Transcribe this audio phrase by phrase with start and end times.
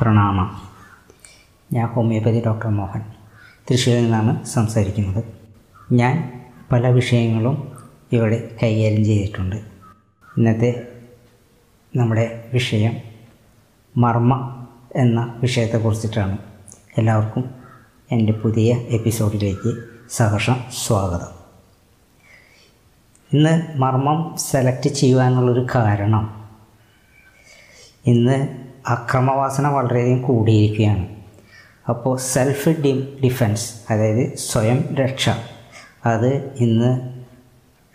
[0.00, 0.62] പ്രണാമം.
[1.72, 3.00] ഞാൻ homeopathy doctor Mohan.
[3.70, 5.24] തൃശ്ശൂരിൽ നിന്നാണ് സംസാരിക്കുന്നത്.
[5.92, 7.78] ഞാൻ പല വിഷയങ്ങളും
[8.12, 9.56] ഇവിടെ കൈകാര്യം ചെയ്തിട്ടുണ്ട്.
[9.56, 10.88] ഇന്നത്തെ
[11.96, 12.96] നമ്മുടെ വിഷയം
[13.96, 16.38] മർമ്മ എന്ന വിഷയത്തെ കുറിച്ചിട്ടാണ്
[16.98, 17.50] എല്ലാവർക്കും
[18.12, 21.44] എന്റെ പുതിയ എപ്പിസോഡിലേക്ക് സഹർഷം സ്വാഗതം.
[23.32, 26.50] ഇന്ന് മർമ്മം സെലക്ട് ചെയ്യുവാനുള്ളൊരു കാരണം
[28.06, 31.06] ഇന്ന് അക്രമവാസന വളരെയധികം കൂടിയിരിക്കുകയാണ്.
[31.88, 35.30] അപ്പോൾ സെൽഫ് ഡി ഡിഫെൻസ് അതായത് സ്വയം രക്ഷ
[36.06, 37.14] അത് ഇന്ന്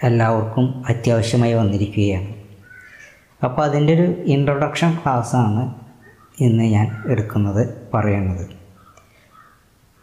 [0.03, 2.27] എല്ലാവർക്കും അത്യാവശ്യമായി വന്നിരിക്കുകയാണ്.
[3.43, 5.75] അപ്പോൾ അതിന്റെ ഒരു ഇൻട്രൊഡക്ഷൻ ക്ലാസ്സാണ്
[6.39, 8.49] ഇന്ന് ഞാൻ എടുക്കുന്നത് പറയുന്നത്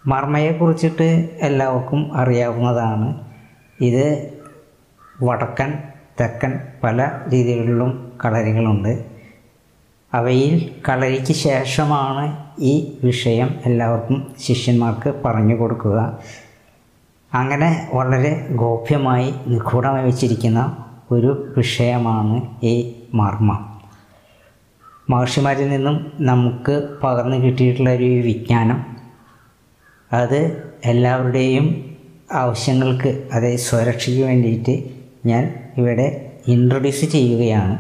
[0.07, 3.27] മർമ്മയെക്കുറിച്ചിട്ട് എല്ലാവർക്കും അറിയാവുന്നതാണ്.
[3.81, 4.37] ഇത്
[5.23, 5.75] വടക്കൻ
[6.21, 9.16] തെക്കൻ പല രീതികളിലും കളരികളുണ്ട്.
[10.19, 10.55] അവയിൽ
[10.89, 12.25] കളരിക്ക് ശേഷമാണ്
[12.59, 15.99] ഈ വിഷയം എല്ലാവർക്കും ശിഷ്യന്മാർക്ക് പറഞ്ഞു കൊടുക്കുക.
[17.33, 20.61] അങ്ങനെ വളരെ ഗോപ്യമായി നിഗൂഢമായി വെച്ചിരിക്കുന്ന
[21.11, 22.75] ഒരു വിഷയമാണ് ഈ
[23.15, 23.61] മർമ്മം.
[25.11, 28.79] മഹർഷിമാരിൽ നിന്നും നമുക്ക് പകർന്നു കിട്ടിയിട്ടുള്ള ഒരു വിജ്ഞാനം.
[30.13, 30.41] അത്
[30.85, 31.67] എല്ലാവരുടെയും
[32.33, 34.75] ആവശ്യങ്ങൾക്ക് അതായത് സ്വരക്ഷയ്ക്ക് വേണ്ടിയിട്ട്
[35.29, 35.45] ഞാൻ
[35.79, 36.07] ഇവിടെ
[36.49, 37.77] ഇൻട്രൊഡ്യൂസ് ചെയ്യുകയാണ്.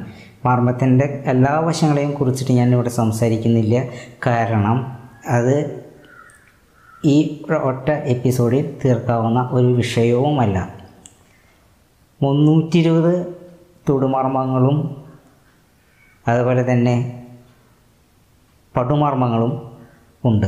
[0.46, 3.82] മർമ്മത്തിന്റെ എല്ലാ വശങ്ങളെയും കുറിച്ചിട്ട് ഞാൻ ഇവിടെ സംസാരിക്കുന്നില്ല.
[4.26, 5.86] കാരണം അത്
[7.04, 10.74] ഈ ഒറ്റ എപ്പിസോഡിൽ തീർക്കാവുന്ന ഒരു വിഷയവുമല്ല.
[12.22, 13.26] മുന്നൂറ്റി ഇരുപത്
[13.88, 15.04] തൊടുമർമ്മങ്ങളും
[16.28, 17.26] അതുപോലെ തന്നെ
[18.76, 19.78] പടുമർമ്മങ്ങളും
[20.24, 20.46] ഉണ്ട്.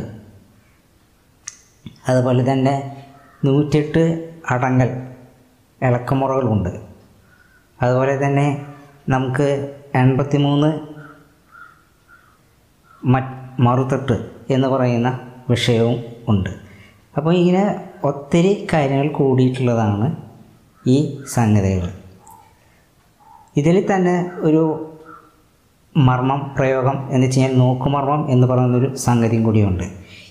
[2.08, 3.06] അതുപോലെ തന്നെ
[3.44, 4.04] നൂറ്റെട്ട്
[4.50, 4.91] അടങ്ങൽ
[5.82, 6.80] ഇളക്കമുറകളുണ്ട്.
[7.82, 8.66] അതുപോലെ തന്നെ
[9.08, 10.81] നമുക്ക് എൺപത്തി മൂന്ന്
[13.61, 16.50] മറുതട്ട് എന്ന് പറയുന്ന വിഷയവും ഉണ്ട്.
[17.16, 20.16] അപ്പോൾ ഇങ്ങനെ ഒത്തിരി കാര്യങ്ങൾ കൂടിയിട്ടുള്ളതാണ്
[20.87, 21.88] ഈ സംഗതികൾ.
[23.56, 24.84] ഇതിൽ തന്നെ ഒരു
[25.97, 29.84] മർമ്മം പ്രയോഗം എന്ന് വെച്ച് കഴിഞ്ഞാൽ നോക്കുമർമ്മം എന്ന് പറയുന്നൊരു സംഗതിയും കൂടിയുണ്ട്.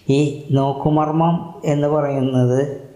[0.10, 2.88] ഈ നോക്കുമർമ്മം എന്ന് പറയുന്നത്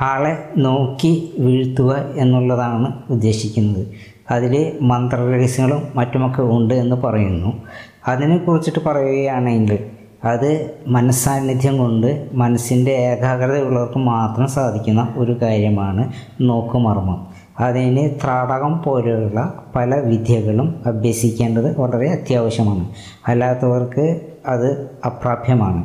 [0.00, 3.86] ആളെ നോക്കി വീഴ്ത്തുക എന്നുള്ളതാണ് ഉദ്ദേശിക്കുന്നത്.
[4.30, 7.62] അതിൽ മന്ത്രരഹസ്യങ്ങളും മറ്റുമൊക്കെ ഉണ്ട് എന്ന് പറയുന്നു.
[8.08, 9.78] അതിനെക്കുറിച്ചിട്ട് പറയുകയാണെങ്കിൽ
[10.24, 17.26] അത് മനസ്സാന്നിധ്യം കൊണ്ട് മനസ്സിന്റെ ഏകാഗ്രതയുള്ളവർക്ക് മാത്രം സാധിക്കുന്ന ഒരു കാര്യമാണ് നോക്കുമർമ്മം.
[17.60, 22.88] അതിന് ത്രാടകം പോലെയുള്ള പല വിദ്യകളും അഭ്യസിക്കേണ്ടത് വളരെ അത്യാവശ്യമാണ്.
[23.26, 25.84] അല്ലാത്തവർക്ക് അത് അപ്രാപ്യമാണ്.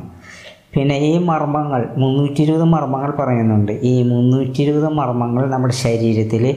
[0.76, 3.72] പിന്നെ ഈ മർമ്മങ്ങൾ മുന്നൂറ്റി ഇരുപത് മർമ്മങ്ങൾ പറയുന്നുണ്ട്.
[3.72, 6.56] ഈ മുന്നൂറ്റി ഇരുപത് മർമ്മങ്ങൾ നമ്മുടെ ശരീരത്തിൽ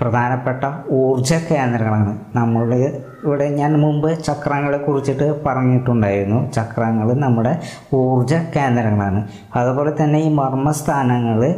[0.00, 2.18] പ്രധാനപ്പെട്ട ഊർജ കേന്ദ്രങ്ങളാണ്.
[2.34, 6.50] നമ്മളുടെ ഇവിടെ ഞാൻ മുമ്പ് ചക്രങ്ങളെ കുറിച്ചിട്ട് പറഞ്ഞിട്ടുണ്ടായിരുന്നു.
[6.50, 7.60] ചക്രങ്ങൾ നമ്മുടെ
[7.94, 9.28] ഊർജ കേന്ദ്രങ്ങളാണ്.
[9.56, 11.54] അതുപോലെ തന്നെ ഈ മർമ്മസ്ഥാനങ്ങൾ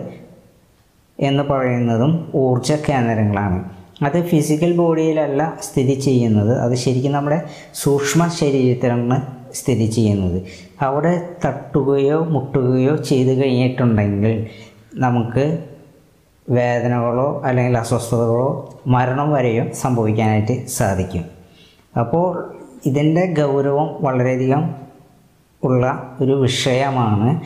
[1.21, 3.65] എന്ന് പറയുന്നതും ഊർജ കേന്ദ്രങ്ങളാണ്.
[4.03, 6.59] അത് ഫിസിക്കൽ ബോഡിയിലല്ല സ്ഥിതി ചെയ്യുന്നത്.
[6.59, 7.43] അത് ശരിക്കും നമ്മുടെ
[7.75, 9.21] സൂക്ഷ്മ ശരീരത്തിലാണ്
[9.55, 10.43] സ്ഥിതി ചെയ്യുന്നത്.
[10.83, 14.47] അവിടെ തട്ടുകയോ മുട്ടുകയോ ചെയ്തു കഴിഞ്ഞിട്ടുണ്ടെങ്കിൽ
[14.95, 15.65] നമുക്ക്
[16.51, 21.25] വേദനകളോ അല്ലെങ്കിൽ അസ്വസ്ഥതകളോ മരണം വരെയും സംഭവിക്കാനായിട്ട് സാധിക്കും.
[22.01, 22.55] അപ്പോൾ
[22.87, 24.75] ഇതിന്റെ ഗൗരവം വളരെയധികം
[25.65, 27.41] ഉള്ള ഒരു വിഷയമാണ്.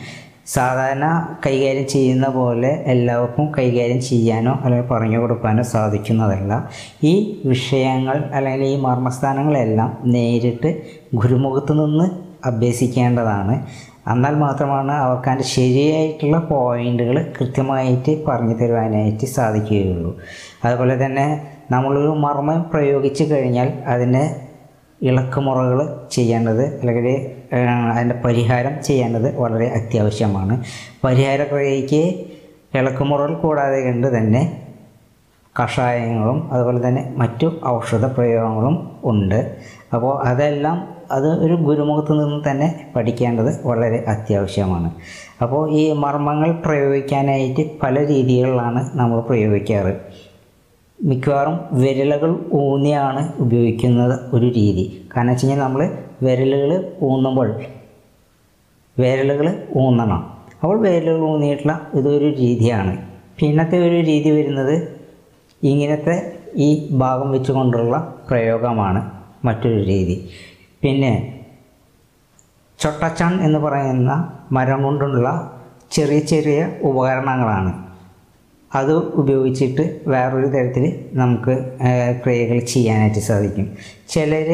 [0.45, 6.69] സാധാരണ കൈകാര്യം ചെയ്യുന്ന പോലെ എല്ലാവർക്കും കൈകാര്യം ചെയ്യാനോ അല്ലെങ്കിൽ പറഞ്ഞു കൊടുക്കാനോ സാധിക്കുന്നതല്ല.
[7.03, 10.81] ഈ വിഷയങ്ങൾ അല്ലെങ്കിൽ ഈ മർമ്മസ്ഥാനങ്ങളെല്ലാം നേരിട്ട്
[11.13, 12.09] ഗുരുമുഖത്ത് നിന്ന്
[12.47, 13.65] അഭ്യസിക്കേണ്ടതാണ്.
[14.07, 20.17] എന്നാൽ മാത്രമാണ് അവർക്ക് അതിന്റെ ശരിയായിട്ടുള്ള പോയിന്റുകൾ കൃത്യമായിട്ട് പറഞ്ഞു തരുവാനായിട്ട് സാധിക്കുകയുള്ളൂ.
[20.65, 24.35] അതുപോലെ തന്നെ നമ്മളൊരു മർമ്മം പ്രയോഗിച്ചു കഴിഞ്ഞാൽ അതിന്റെ
[25.01, 27.31] ഇളക്കുമുറകൾ ചെയ്യേണ്ടത് അല്ലെങ്കിൽ
[27.91, 30.63] അതിന്റെ പരിഹാരം ചെയ്യേണ്ടത് വളരെ അത്യാവശ്യമാണ്.
[31.03, 32.25] പരിഹാരക്രിയയ്ക്ക്
[32.75, 34.60] ഇളക്കുമുറകൾ കൂടാതെ കണ്ട് തന്നെ
[35.59, 39.57] കഷായങ്ങളും അതുപോലെ തന്നെ മറ്റു ഔഷധ പ്രയോഗങ്ങളും ഉണ്ട്.
[39.93, 40.77] അപ്പോൾ അതെല്ലാം
[41.11, 44.91] അത് ഒരു ഗുരുമുഖത്ത് നിന്ന് തന്നെ പഠിക്കേണ്ടത് വളരെ അത്യാവശ്യമാണ്.
[45.41, 49.93] അപ്പോൾ ഈ മർമ്മങ്ങൾ പ്രയോഗിക്കാനായിട്ട് പല രീതികളിലാണ് നമ്മൾ പ്രയോഗിക്കാറ്.
[51.03, 55.07] മിക്കവാറും വിരലുകൾ ഊന്നിയാണ് ഉപയോഗിക്കുന്നത് ഒരു രീതി.
[55.15, 55.81] കാരണം വെച്ച് കഴിഞ്ഞാൽ നമ്മൾ
[56.23, 56.71] വിരലുകൾ
[57.01, 57.49] ഊന്നുമ്പോൾ
[58.97, 60.21] വിരലുകൾ ഊന്നണം.
[60.63, 62.97] അപ്പോൾ വിരലുകൾ ഊന്നിയിട്ടുള്ള ഇതൊരു രീതിയാണ്.
[63.39, 65.00] പിന്നത്തെ ഒരു രീതി വരുന്നത്
[65.63, 69.11] ഇങ്ങനത്തെ ഈ ഭാഗം വെച്ചുകൊണ്ടുള്ള പ്രയോഗമാണ്
[69.45, 70.29] മറ്റൊരു രീതി.
[70.83, 71.43] പിന്നെ
[72.79, 75.57] ചൊട്ടച്ചാൺ എന്ന് പറയുന്ന മരം കൊണ്ടുള്ള
[75.91, 77.85] ചെറിയ ചെറിയ ഉപകരണങ്ങളാണ്.
[78.73, 81.73] അത് ഉപയോഗിച്ചിട്ട് വേറൊരു തരത്തിൽ നമുക്ക്
[82.23, 83.77] ക്രിയകൾ ചെയ്യാനായിട്ട് സാധിക്കും.
[84.09, 84.49] ചിലർ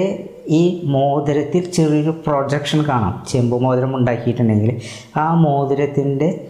[0.47, 3.25] ഈ മോതിരത്തിൽ ചെറിയൊരു പ്രൊജക്ഷൻ കാണാം.
[3.29, 4.81] ചെമ്പ് മോതിരം ഉണ്ടാക്കിയിട്ടുണ്ടെങ്കിൽ
[5.17, 6.47] ആ മോതിരത്തിന്റെ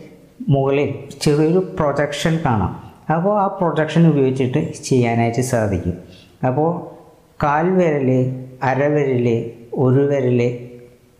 [0.50, 2.87] മുകളിൽ ചെറിയൊരു പ്രൊജക്ഷൻ കാണാം.
[3.14, 5.96] അപ്പോൾ ആ പ്രൊജക്ഷൻ ഉപയോഗിച്ചിട്ട് ചെയ്യാനായിട്ട് സാധിക്കും.
[6.48, 6.70] അപ്പോൾ
[7.44, 8.10] കാൽവിരൽ
[8.64, 9.28] അരവിരൽ
[9.86, 10.42] ഒരു വിരൽ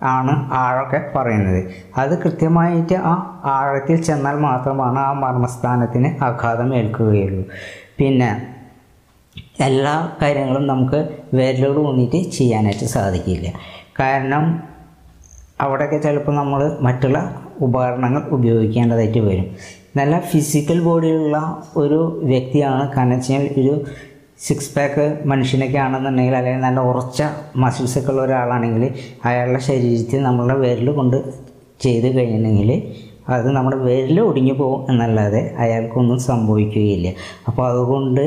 [0.02, 1.62] ആണ് ആഴമൊക്കെ പറയുന്നത്.
[1.98, 3.14] അത് കൃത്യമായിട്ട് ആ
[3.44, 7.44] ആഴത്തിൽ ചെന്നാൽ മാത്രമാണ് ആ മർമ്മസ്ഥാനത്തിന് ആഘാതം ഏൽക്കുകയുള്ളൂ.
[8.00, 8.30] പിന്നെ
[9.62, 11.00] എല്ലാ കാര്യങ്ങളും നമുക്ക്
[11.34, 13.48] വിരലോട് ഊന്നിയിട്ട് ചെയ്യാനായിട്ട് സാധിക്കില്ല.
[14.00, 14.64] കാരണം
[15.62, 17.20] അവിടെയൊക്കെ ചിലപ്പോൾ നമ്മൾ മറ്റുള്ള
[17.62, 19.48] ഉപകരണങ്ങൾ ഉപയോഗിക്കേണ്ടതായിട്ട് വരും.
[19.98, 21.38] നല്ല ഫിസിക്കൽ ബോഡിയുള്ള
[21.78, 23.74] ഒരു വ്യക്തിയാണ് കാരണം വെച്ചാൽ ഒരു
[24.40, 27.24] സിക്സ് പാക്ക് മനുഷ്യനൊക്കെ ആണെന്നുണ്ടെങ്കിൽ അല്ലെങ്കിൽ നല്ല ഉറച്ച
[27.56, 28.84] മസിൽസൊക്കെ ഉള്ള ഒരാളാണെങ്കിൽ
[29.26, 31.18] അയാളുടെ ശരീരത്തിൽ നമ്മളുടെ വിരൽ കൊണ്ട്
[31.80, 32.72] ചെയ്ത് കഴിഞ്ഞെങ്കിൽ
[33.30, 37.08] അത് നമ്മുടെ വിരൽ ഒടിഞ്ഞു പോകും എന്നല്ലാതെ അയാൾക്കൊന്നും സംഭവിക്കുകയില്ല.
[37.48, 38.24] അപ്പോൾ അതുകൊണ്ട്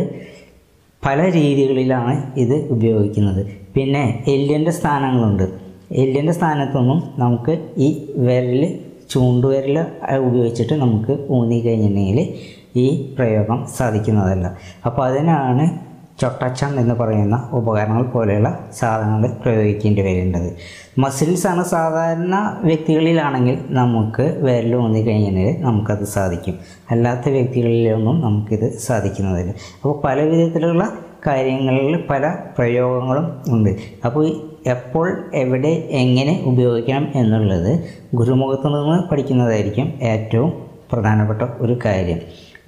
[1.03, 3.43] പല രീതികളിലാണ് ഇത് ഉപയോഗിക്കുന്നത്.
[3.77, 5.47] പിന്നെ എല്ലിന്റെ സ്ഥാനങ്ങളുണ്ട്.
[5.93, 8.63] എല്ലിന്റെ സ്ഥാനത്തൊന്നും നമുക്ക് ഈ വിരൽ
[9.11, 9.79] ചൂണ്ടുവിരൽ
[10.19, 12.35] ഉപയോഗിച്ചിട്ട് നമുക്ക് ഊന്നി കഴിഞ്ഞിട്ടുണ്ടെങ്കിൽ
[12.77, 14.57] ഈ പ്രയോഗം സാധിക്കുന്നതല്ല.
[14.87, 15.91] അപ്പോൾ അതിനാണ്
[16.21, 20.57] ചൊട്ടച്ചം എന്ന് പറയുന്ന ഉപകരണങ്ങൾ പോലെയുള്ള സാധനങ്ങൾ പ്രയോഗിക്കേണ്ടി വരേണ്ടത്.
[20.99, 26.59] മസിൽസാണ് സാധാരണ വ്യക്തികളിലാണെങ്കിൽ നമുക്ക് വിരൽ ഊന്നി കഴിഞ്ഞാൽ നമുക്കത് സാധിക്കും.
[26.91, 29.51] അല്ലാത്ത വ്യക്തികളിലൊന്നും നമുക്കിത് സാധിക്കുന്നതില്ല.
[29.51, 30.93] അപ്പോൾ പല വിധത്തിലുള്ള
[31.27, 33.77] കാര്യങ്ങളിൽ പല പ്രയോഗങ്ങളും ഉണ്ട്.
[34.05, 37.85] അപ്പോൾ എപ്പോൾ എവിടെ എങ്ങനെ ഉപയോഗിക്കണം എന്നുള്ളത്
[38.15, 40.53] ഗുരുമുഖത്തു നിന്ന് പഠിക്കുന്നതായിരിക്കും ഏറ്റവും
[40.93, 42.19] പ്രധാനപ്പെട്ട ഒരു കാര്യം.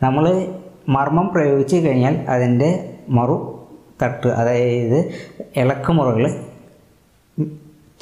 [0.03, 0.47] നമ്മൾ
[0.89, 3.59] മർമ്മം പ്രയോഗിച്ച് കഴിഞ്ഞാൽ അതിന്റെ മറു
[4.03, 5.11] തട്ട് അതായത്
[5.57, 6.35] ഇളക്കുമുറകൾ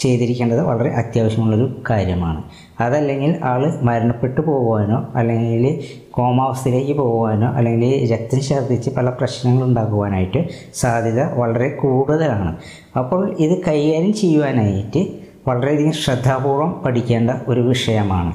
[0.01, 2.41] ചെയ്തിരിക്കേണ്ടത് വളരെ അത്യാവശ്യമുള്ളൊരു കാര്യമാണ്.
[2.81, 5.65] അതല്ലെങ്കിൽ ആൾ മരണപ്പെട്ടു പോകുവാനോ അല്ലെങ്കിൽ
[6.11, 10.43] കോമാവസ്ഥയിലേക്ക് പോകുവാനോ അല്ലെങ്കിൽ രക്തം ഛർദ്ദിച്ച് പല പ്രശ്നങ്ങൾ ഉണ്ടാക്കുവാനായിട്ട്
[10.75, 12.53] സാധ്യത വളരെ കൂടുതലാണ്.
[12.99, 15.03] അപ്പോൾ ഇത് കൈകാര്യം ചെയ്യുവാനായിട്ട്
[15.49, 18.33] വളരെയധികം ശ്രദ്ധാപൂർവം പഠിക്കേണ്ട ഒരു വിഷയമാണ്.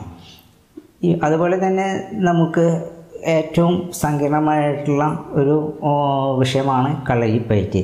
[1.24, 2.66] അതുപോലെ തന്നെ നമുക്ക്
[3.26, 5.56] ഏറ്റവും സങ്കീർണമായിട്ടുള്ള ഒരു
[6.40, 7.82] വിഷയമാണ് കളരിപ്പയറ്റ്.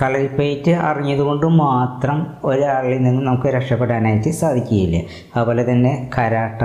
[0.00, 4.98] കളരിപ്പയറ്റ് അറിഞ്ഞതുകൊണ്ട് മാത്രം ഒരാളിൽ നിന്ന് നമുക്ക് രക്ഷപ്പെടാനായിട്ട് സാധിക്കുകയില്ല.
[5.34, 6.62] അതുപോലെ തന്നെ കരാട്ട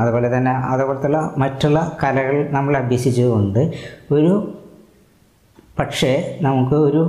[0.00, 3.62] അതുപോലെ തന്നെ അതുപോലത്തുള്ള മറ്റുള്ള കലകൾ നമ്മൾ അഭ്യസിച്ചുകൊണ്ട്
[4.10, 4.34] ഒരു
[5.78, 7.02] പക്ഷേ നമുക്ക് ഒരു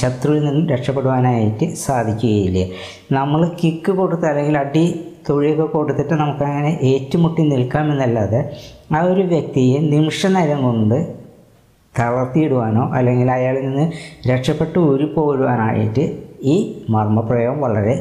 [0.00, 2.60] ശത്രുവിൽ നിന്നും രക്ഷപ്പെടുവാനായിട്ട് സാധിക്കുകയില്ല.
[3.12, 4.84] നമ്മൾ കിക്ക് കൊടുത്ത് അല്ലെങ്കിൽ അടി
[5.28, 8.40] തൊഴിയൊക്കെ കൊടുത്തിട്ട് നമുക്കങ്ങനെ ഏറ്റുമുട്ടി നിൽക്കാമെന്നല്ലാതെ
[8.96, 11.23] ആ ഒരു വ്യക്തിയെ നിമിഷ നേരം കൊണ്ട്
[11.98, 13.84] തളർത്തിയിടുവാനോ അല്ലെങ്കിൽ അയാളിൽ നിന്ന്
[14.30, 16.04] രക്ഷപ്പെട്ട് ഊരിപ്പോരുവാനായിട്ട്
[16.52, 16.56] ഈ
[16.94, 17.94] മർമ്മപ്രയോഗം വളരെ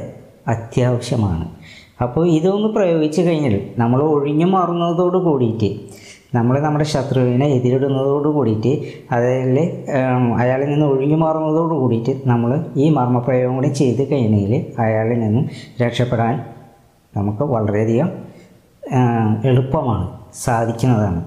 [0.48, 1.46] അത്യാവശ്യമാണ്.
[2.04, 5.70] അപ്പോൾ ഇതൊന്ന് പ്രയോഗിച്ച് കഴിഞ്ഞാൽ നമ്മൾ ഒഴിഞ്ഞു മാറുന്നതോട് കൂടിയിട്ട്
[6.36, 8.72] നമ്മൾ നമ്മുടെ ശത്രുവിനെ എതിരിടുന്നതോട് കൂടിയിട്ട്
[9.16, 9.58] അതിൽ
[10.38, 14.56] അയാളിൽ നിന്ന് ഒഴിഞ്ഞു മാറുന്നതോട് കൂടിയിട്ട് നമ്മൾ ഈ മർമ്മപ്രയോഗം കൂടി ചെയ്ത് കഴിഞ്ഞെങ്കിൽ
[14.86, 15.46] അയാളിൽ നിന്നും
[15.84, 16.34] രക്ഷപ്പെടാൻ
[17.14, 18.10] നമുക്ക് വളരെയധികം
[19.44, 20.08] എളുപ്പമാണ്
[20.46, 21.22] സാധിക്കുന്നതാണ്.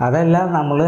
[0.00, 0.80] അതല്ല നമ്മൾ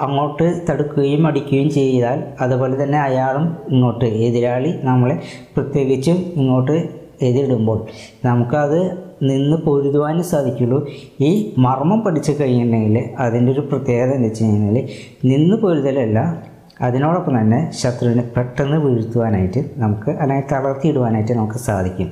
[0.00, 5.22] അങ്ങോട്ട് തടുക്കുകയും അടിക്കുകയും ചെയ്താൽ അതുപോലെ തന്നെ അയാളും ഇങ്ങോട്ട് എതിരാളി നമ്മളെ
[5.56, 6.76] പ്രത്യേകിച്ചും ഇങ്ങോട്ട്
[7.22, 7.86] എതിരിടുമ്പോൾ
[8.24, 10.86] നമുക്കത് നിന്ന് പൊരുതുവാനും സാധിക്കുള്ളൂ.
[11.20, 14.88] ഈ മർമ്മം പഠിച്ചു കഴിഞ്ഞിട്ടുണ്ടെങ്കിൽ അതിന്റെ ഒരു പ്രത്യേകത എന്ന് വെച്ച് കഴിഞ്ഞാൽ
[15.24, 16.46] നിന്ന് പൊരുതലല്ല
[16.80, 22.10] അതിനോടൊപ്പം തന്നെ ശത്രുവിനെ പെട്ടെന്ന് വീഴ്ത്തുവാനായിട്ട് നമുക്ക് അല്ലെങ്കിൽ തളർത്തിയിടുവാനായിട്ട് നമുക്ക് സാധിക്കും.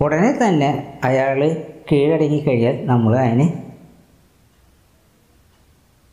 [0.00, 1.56] ഉടനെ തന്നെ അയാൾ
[1.92, 3.46] കീഴടങ്ങി കഴിഞ്ഞാൽ നമ്മൾ അതിന്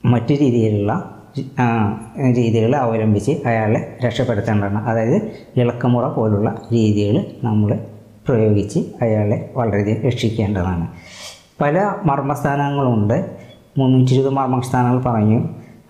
[0.09, 0.93] മറ്റു രീതിയിലുള്ള
[2.37, 4.89] രീതികൾ അവലംബിച്ച് അയാളെ രക്ഷപ്പെടുത്തേണ്ടതാണ്.
[4.89, 5.17] അതായത്
[5.55, 7.79] ഇളക്കമുറ പോലുള്ള രീതികൾ നമ്മൾ
[8.27, 10.87] പ്രയോഗിച്ച് അയാളെ വളരെയധികം രക്ഷിക്കേണ്ടതാണ്.
[11.61, 13.17] പല മർമ്മസ്ഥാനങ്ങളുണ്ട്.
[13.77, 15.39] മുന്നൂറ്റി ഇരുപത് മർമ്മസ്ഥാനങ്ങൾ പറഞ്ഞു.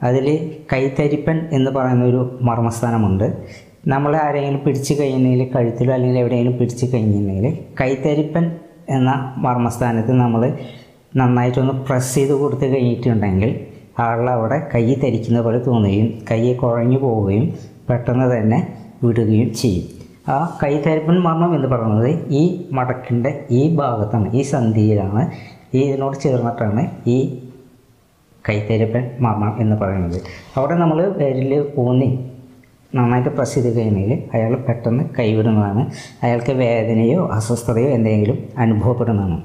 [0.03, 0.27] അതിൽ
[0.73, 3.37] കൈത്തരിപ്പൻ എന്ന് പറയുന്ന ഒരു മർമ്മസ്ഥാനമുണ്ട്.
[3.87, 8.55] നമ്മൾ ആരെങ്കിലും പിടിച്ചു കഴിഞ്ഞെങ്കിൽ കഴുത്തിലോ അല്ലെങ്കിൽ എവിടെയെങ്കിലും പിടിച്ചു കഴിഞ്ഞിട്ടുണ്ടെങ്കിൽ കൈത്തരിപ്പൻ
[8.89, 10.53] എന്ന മർമ്മസ്ഥാനത്ത് നമ്മൾ
[11.15, 13.51] നന്നായിട്ടൊന്ന് പ്രസ് ചെയ്ത് കൊടുത്ത് കഴിഞ്ഞിട്ടുണ്ടെങ്കിൽ
[13.99, 17.45] ആളുടെ അവിടെ കൈ തരിക്കുന്ന പോലെ തോന്നുകയും കൈ കുഴഞ്ഞു പോവുകയും
[17.89, 18.59] പെട്ടെന്ന് തന്നെ
[19.03, 19.85] വിടുകയും ചെയ്യും.
[20.29, 22.41] ആ കൈ തരിപ്പൻ മർമ്മം എന്ന് പറയുന്നത് ഈ
[22.71, 25.21] മടക്കിന്റെ ഈ ഭാഗത്താണ് ഈ സന്ധിയിലാണ്
[25.75, 27.17] ഈ ഇതിനോട് ചേർന്നിട്ടാണ് ഈ
[28.49, 30.19] കൈത്തരിപ്പൻ മർമ്മം എന്ന് പറയുന്നത്.
[30.57, 32.09] അവിടെ നമ്മൾ വിരൽ ഊന്നി
[32.95, 35.81] നന്നായിട്ട് പ്രസ് ചെയ്ത് കഴിഞ്ഞാൽ അയാൾ പെട്ടെന്ന് കൈവിടുന്നതാണ്.
[36.23, 39.37] അയാൾക്ക് വേദനയോ അസ്വസ്ഥതയോ എന്തെങ്കിലും അനുഭവപ്പെടുന്നതാണ്.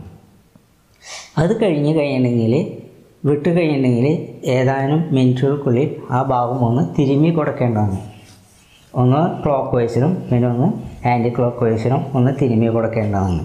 [1.38, 2.54] അത് കഴിഞ്ഞ് കഴിയണമെങ്കിൽ
[3.28, 4.06] വിട്ട് കഴിയണമെങ്കിൽ
[4.54, 7.96] ഏതാനും മിനിറ്റുകൾക്കുള്ളിൽ ആ ഭാഗം ഒന്ന് തിരുമ്മി കൊടുക്കേണ്ടതാണ്.
[8.94, 10.68] ഒന്ന് ക്ലോക്ക് വൈസിനും പിന്നെ ഒന്ന്
[11.08, 13.40] ആന്റി ക്ലോക്ക് വൈസിനും ഒന്ന് തിരുമ്മി കൊടുക്കേണ്ടതാണ്.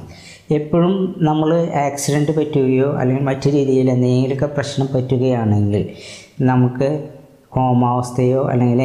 [0.51, 1.49] എപ്പോഴും നമ്മൾ
[1.85, 5.89] ആക്സിഡന്റ് പറ്റുകയോ അല്ലെങ്കിൽ മറ്റു രീതിയിൽ എന്തെങ്കിലുമൊക്കെ പ്രശ്നം പറ്റുകയാണെങ്കിൽ
[6.41, 6.89] നമുക്ക്
[7.49, 8.81] കോമാവസ്ഥയോ അല്ലെങ്കിൽ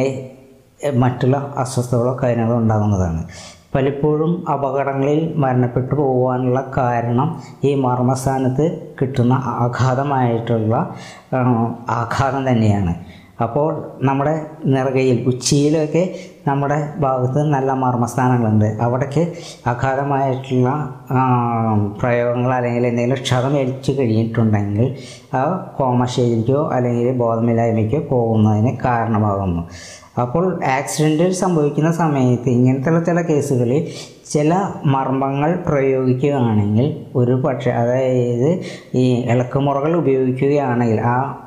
[1.03, 3.21] മറ്റുള്ള അസ്വസ്ഥതകളോ കാര്യങ്ങളോ ഉണ്ടാകുന്നതാണ്.
[3.75, 7.29] പലപ്പോഴും അപകടങ്ങളിൽ മരണപ്പെട്ടു പോകാനുള്ള കാരണം
[7.63, 8.65] ഈ മർമ്മസ്ഥാനത്ത്
[9.01, 10.75] കിട്ടുന്ന ആഘാതമായിട്ടുള്ള
[12.01, 12.93] ആഘാതം തന്നെയാണ്.
[13.41, 16.15] അപ്പോൾ നമ്മുടെ നിറകയിൽ ഉച്ചിയിലൊക്കെ
[16.47, 18.65] നമ്മുടെ ഭാഗത്ത് നല്ല മർമ്മസ്ഥാനങ്ങളുണ്ട്.
[18.65, 19.33] അവിടേക്ക്
[19.67, 20.69] അഗാധമായിട്ടുള്ള
[22.01, 24.95] പ്രയോഗങ്ങൾ അല്ലെങ്കിൽ എന്തെങ്കിലും ക്ഷതം ഏൽച്ചു കഴിഞ്ഞിട്ടുണ്ടെങ്കിൽ
[25.33, 29.63] ആ കോമശേരിക്കോ അല്ലെങ്കിൽ ബോധമില്ലായ്മയ്ക്കോ പോകുന്നതിന് കാരണമാകുന്നു.
[30.21, 33.87] അപ്പോൾ ആക്സിഡന്റ് സംഭവിക്കുന്ന സമയത്ത് ഇങ്ങനത്തെ ചില കേസുകളിൽ
[34.29, 34.53] ചില
[34.85, 38.61] മർമ്മങ്ങൾ പ്രയോഗിക്കുകയാണെങ്കിൽ ഒരു പക്ഷേ അതായത്
[38.95, 41.44] ഈ ഇളക്കുമുറകൾ ഉപയോഗിക്കുകയാണെങ്കിൽ ആ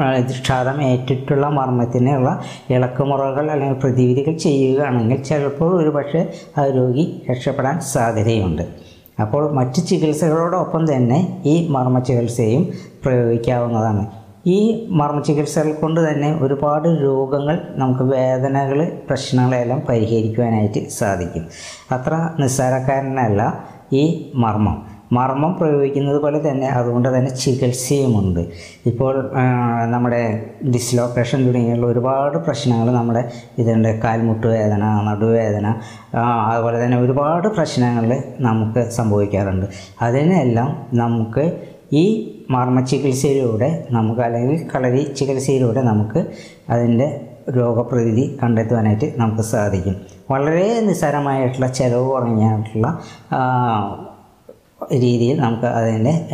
[0.00, 8.62] ക്ഷതം ഏറ്റിട്ടുള്ള മർമ്മത്തിനുള്ള ഇളക്കുമുറകൾ അല്ലെങ്കിൽ പ്രതിവിധികൾ ചെയ്യുകയാണെങ്കിൽ ചിലപ്പോൾ ഒരു പക്ഷേ ആ രോഗി രക്ഷപ്പെടാൻ സാധ്യതയുണ്ട്.
[9.20, 12.72] അപ്പോൾ മറ്റ് ചികിത്സകളോടൊപ്പം തന്നെ ഈ മർമ്മ ചികിത്സയും
[13.04, 14.06] പ്രയോഗിക്കാവുന്നതാണ്.
[14.46, 21.46] ഈ മർമ്മ ചികിത്സകൾ കൊണ്ട് തന്നെ ഒരുപാട് രോഗങ്ങൾ നമുക്ക് വേദനകൾ പ്രശ്നങ്ങളെല്ലാം പരിഹരിക്കുവാനായിട്ട് സാധിക്കും.
[21.92, 24.93] അത്ര നിസ്സാരക്കാരനല്ല ഈ മർമ്മം.
[25.16, 28.40] മർമ്മം പ്രയോഗിക്കുന്നത് പോലെ തന്നെ അതുകൊണ്ട് തന്നെ ചികിത്സയുമുണ്ട്.
[28.90, 29.14] ഇപ്പോൾ
[29.94, 30.22] നമ്മുടെ
[30.74, 33.22] ഡിസ്ലോക്കേഷൻ തുടങ്ങിയുള്ള ഒരുപാട് പ്രശ്നങ്ങൾ നമ്മുടെ
[33.58, 33.90] ഇതുണ്ട്.
[34.04, 35.66] കാൽമുട്ട് വേദന നടുവേദന
[36.52, 38.06] അതുപോലെ തന്നെ ഒരുപാട് പ്രശ്നങ്ങൾ
[38.48, 39.66] നമുക്ക് സംഭവിക്കാറുണ്ട്.
[40.02, 40.70] അതിനെല്ലാം
[41.02, 41.44] നമുക്ക്
[42.02, 42.04] ഈ
[42.50, 46.20] മർമ്മ ചികിത്സയിലൂടെ നമുക്ക് അല്ലെങ്കിൽ കളരി ചികിത്സയിലൂടെ നമുക്ക്
[46.70, 47.06] അതിന്റെ
[47.56, 49.94] രോഗപ്രതിവിധി കണ്ടെത്തുവാനായിട്ട് നമുക്ക് സാധിക്കും.
[50.30, 52.88] വളരെ നിസ്സാരമായിട്ടുള്ള ചിലവ് കുറഞ്ഞായിട്ടുള്ള
[54.80, 55.68] രീതിയിൽ നമുക്ക്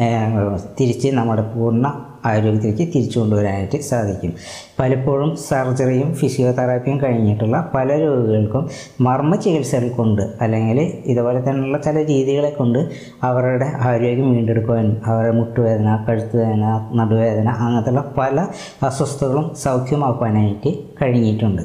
[0.04, 0.44] ഏഹ്,
[0.80, 1.84] തിരിച്ച് നമ്മുടെ പൂർണ
[2.24, 4.32] ആരോഗ്യത്തിലേക്ക് തിരിച്ചു കൊണ്ടുവരാനായിട്ട് സാധിക്കും.
[4.80, 8.64] പലപ്പോഴും സർജറിയും ഫിസിയോതെറാപ്പിയും കഴിഞ്ഞിട്ടുള്ള പല രോഗികൾക്കും
[9.00, 12.80] മർമ്മ ചികിത്സകൾ കൊണ്ട് അല്ലെങ്കിൽ ഇതുപോലെ തന്നെയുള്ള ചില രീതികളെ കൊണ്ട്
[13.22, 18.36] അവരുടെ ആരോഗ്യം വീണ്ടെടുക്കുവാൻ അവരുടെ മുട്ടുവേദന കഴുത്തുവേദന നടുവേദന അങ്ങനത്തെയുള്ള പല
[18.82, 21.62] അസ്വസ്ഥതകളും സൗഖ്യമാക്കുവാനായിട്ട് കഴിഞ്ഞിട്ടുണ്ട്.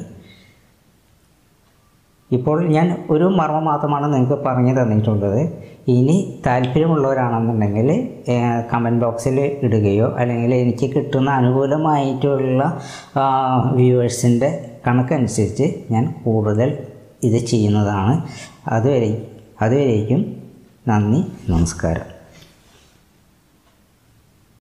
[2.30, 5.40] ഇപ്പോൾ ഞാൻ ഒരു മർമ്മം മാത്രമാണ് നിങ്ങൾക്ക് പറഞ്ഞു തന്നിട്ടുള്ളത്.
[5.88, 6.16] ഇനി
[6.46, 7.88] താല്പര്യമുള്ളവരാണെന്നുണ്ടെങ്കിൽ
[8.72, 12.64] കമന്റ് ബോക്സിൽ ഇടുകയോ അല്ലെങ്കിൽ എനിക്ക് കിട്ടുന്ന അനുകൂലമായിട്ടുള്ള
[13.78, 14.50] വ്യൂവേഴ്സിന്റെ
[14.86, 16.78] കണക്കനുസരിച്ച് ഞാൻ കൂടുതൽ
[17.28, 18.16] ഇത് ചെയ്യുന്നതാണ്.
[18.68, 19.12] അതുവരെ
[19.62, 20.20] അതുവരേക്കും
[20.88, 22.15] നന്ദി നമസ്കാരം.